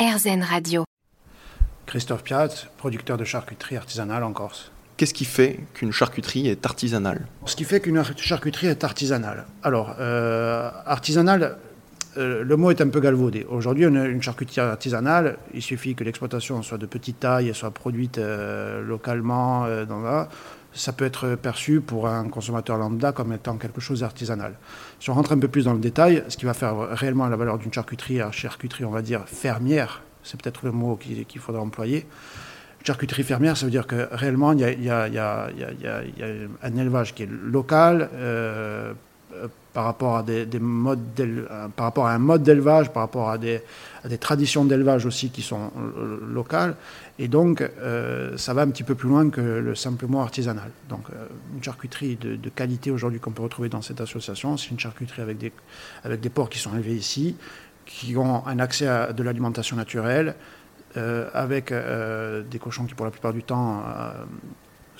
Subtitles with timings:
[0.00, 0.84] RZN Radio.
[1.84, 4.72] Christophe Piat, producteur de charcuterie artisanale en Corse.
[4.96, 7.26] Qu'est-ce qui fait qu'une charcuterie est artisanale?
[7.44, 9.44] Ce qui fait qu'une charcuterie est artisanale.
[9.62, 11.58] Alors, euh, artisanale,
[12.16, 13.46] euh, le mot est un peu galvaudé.
[13.50, 17.70] Aujourd'hui, une, une, charcuterie artisanale, il suffit que l'exploitation soit de petite taille et soit
[17.70, 19.66] produite euh, localement.
[19.66, 20.30] Euh, dans la,
[20.72, 24.54] ça peut être perçu pour un consommateur lambda comme étant quelque chose d'artisanal.
[25.00, 27.36] Si on rentre un peu plus dans le détail, ce qui va faire réellement la
[27.36, 31.38] valeur d'une charcuterie, la charcuterie, on va dire fermière, c'est peut-être le mot qu'il qu
[31.38, 32.06] faudra employer.
[32.84, 35.48] Charcuterie fermière, ça veut dire que réellement, il y a
[36.62, 38.94] un élevage qui est local, euh,
[39.72, 41.00] par rapport à des, des modes
[41.76, 43.62] par rapport à un mode d'élevage, par rapport à des,
[44.18, 45.70] traditions d'élevage aussi qui sont
[46.26, 46.76] locales,
[47.18, 50.70] et donc euh, ça va un petit peu plus loin que le simplement artisanal.
[50.88, 54.80] Donc euh, une charcuterie de, qualité aujourd'hui qu'on peut retrouver dans cette association, c'est une
[54.80, 55.52] charcuterie avec des,
[56.04, 57.36] avec des porcs qui sont élevés ici,
[57.86, 60.34] qui ont un accès à de l'alimentation naturelle,
[60.96, 64.24] euh, avec euh, des cochons qui pour la plupart du temps euh,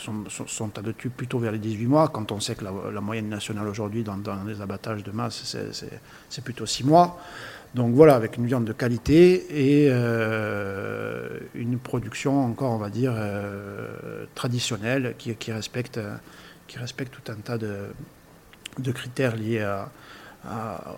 [0.00, 0.70] sont, sont, sont,
[1.16, 4.42] plutôt vers les 18 mois, quand on sait que la, moyenne nationale aujourd'hui dans, dans,
[4.44, 5.56] les abattages de masse,
[6.28, 7.18] c'est plutôt 6 mois.
[7.74, 13.12] Donc voilà, avec une viande de qualité et euh, une production encore, on va dire,
[13.14, 16.00] euh, traditionnelle qui, respecte,
[16.66, 17.76] qui respecte tout un tas de,
[18.78, 19.64] de critères liés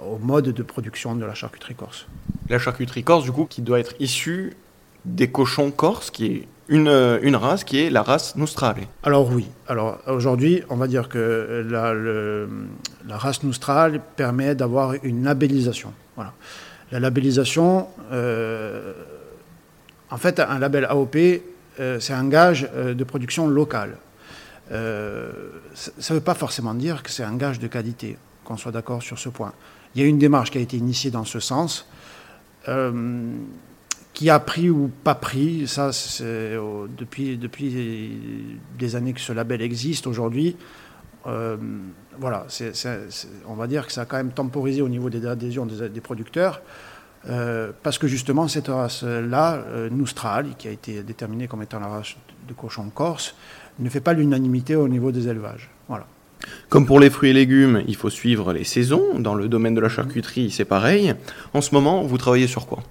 [0.06, 2.06] au mode de production de la charcuterie corse.
[2.48, 4.56] La charcuterie corse, du coup, qui doit être issue
[5.05, 8.87] des cochons corses, qui est une, une, race qui est la race Noustrale.
[9.03, 9.49] Alors oui.
[9.69, 15.93] Alors aujourd'hui, on va dire que la, race Noustrale permet d'avoir une labellisation.
[16.17, 16.33] Voilà.
[16.91, 18.93] La labellisation, euh,
[20.11, 21.17] en fait, un label AOP,
[21.81, 23.97] euh, c'est un gage euh, de production locale.
[24.71, 25.33] Euh,
[25.75, 29.03] ça ne veut pas forcément dire que c'est un gage de qualité, qu'on soit d'accord
[29.03, 29.53] sur ce point.
[29.95, 31.89] Il y a une démarche qui a été initiée dans ce sens.
[34.13, 36.57] Euh, qui a pris ou pas pris, ça, c'est
[36.97, 38.11] depuis, depuis
[38.79, 40.57] des années que ce label existe aujourd'hui.
[41.27, 41.57] Euh,
[42.19, 44.33] voilà, c est, c est, c est, on va dire que ça a quand même
[44.33, 46.61] temporisé au niveau des adhésions des, des producteurs,
[47.29, 51.86] euh, parce que justement, cette race-là, euh, Noustral, qui a été déterminée comme étant la
[51.86, 52.17] race
[52.48, 53.35] de cochon corse,
[53.79, 55.70] ne fait pas l'unanimité au niveau des élevages.
[55.89, 56.07] Voilà.
[56.69, 59.19] Comme pour les fruits et légumes, il faut suivre les saisons.
[59.19, 61.15] Dans le domaine de la charcuterie, c'est pareil.
[61.55, 62.83] En ce moment, vous travaillez sur quoi?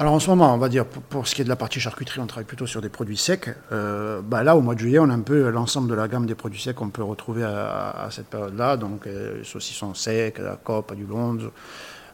[0.00, 2.20] Alors en ce moment, on va dire, pour, ce qui est de la partie charcuterie,
[2.20, 3.50] on travaille plutôt sur des produits secs.
[3.72, 6.24] Euh, bah là, au mois de juillet, on a un peu l'ensemble de la gamme
[6.24, 8.76] des produits secs qu'on peut retrouver à, à cette période-là.
[8.76, 11.50] Donc, euh, saucissons secs, la cope, du lonze,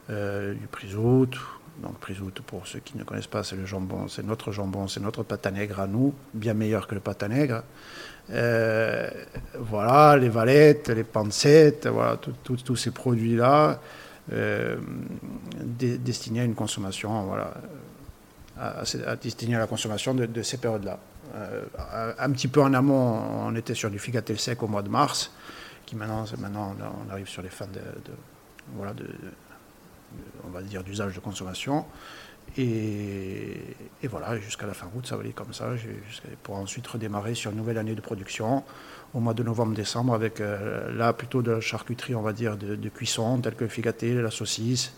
[0.09, 1.29] euh, du prisout.
[1.83, 5.01] Donc, prisout, pour ceux qui ne connaissent pas, c'est le jambon, c'est notre jambon, c'est
[5.01, 7.61] notre pâte à nègre à nous, bien meilleur que le pâte à nègre.
[8.31, 9.07] Euh,
[9.59, 13.79] voilà, les valettes, les pancettes, voilà, tous ces produits-là
[14.33, 14.77] euh,
[15.61, 17.53] de, destiné à une consommation, voilà,
[18.57, 19.15] à, à,
[19.47, 20.99] la consommation de, ces périodes-là.
[21.35, 24.89] Euh, un petit peu en amont, on était sur du figatel sec au mois de
[24.89, 25.31] mars,
[25.85, 26.75] qui maintenant, maintenant
[27.05, 27.67] on arrive sur les fins
[28.75, 29.07] voilà, de,
[30.45, 31.85] on va dire d'usage de consommation.
[32.57, 33.57] Et,
[34.01, 35.71] et, voilà, jusqu'à la fin août, ça va aller comme ça,
[36.43, 38.63] pour ensuite redémarrer sur une nouvelle année de production
[39.13, 42.75] au mois de novembre-décembre avec euh, là plutôt de la charcuterie, on va dire, de,
[42.75, 44.93] de cuisson, telle que le figaté, la saucisse,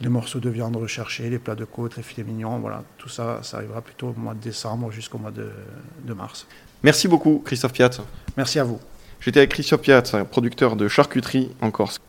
[0.00, 3.40] les morceaux de viande recherchés, les plats de côte, les filets mignons, voilà, tout ça,
[3.42, 5.50] ça arrivera plutôt au mois de décembre jusqu'au mois de,
[6.04, 6.46] de, mars.
[6.82, 7.90] Merci beaucoup, Christophe Piat.
[8.36, 8.80] Merci à vous.
[9.20, 12.00] J'étais avec Christophe Piat, producteur de charcuterie en Corse.